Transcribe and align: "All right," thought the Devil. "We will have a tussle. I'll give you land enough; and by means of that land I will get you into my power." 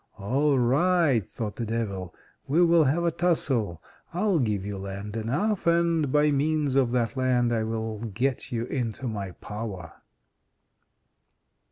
"All 0.17 0.57
right," 0.57 1.23
thought 1.27 1.57
the 1.57 1.65
Devil. 1.67 2.15
"We 2.47 2.63
will 2.65 2.85
have 2.85 3.03
a 3.03 3.11
tussle. 3.11 3.83
I'll 4.15 4.39
give 4.39 4.65
you 4.65 4.79
land 4.79 5.15
enough; 5.15 5.67
and 5.67 6.11
by 6.11 6.31
means 6.31 6.75
of 6.75 6.89
that 6.93 7.15
land 7.15 7.53
I 7.53 7.61
will 7.63 7.99
get 7.99 8.51
you 8.51 8.65
into 8.65 9.07
my 9.07 9.29
power." 9.33 9.93